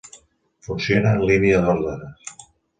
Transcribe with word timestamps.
Funciona 0.67 1.13
en 1.19 1.27
línia 1.33 1.63
d'ordres. 1.69 2.29